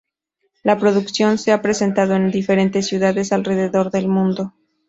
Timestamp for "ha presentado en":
1.51-2.31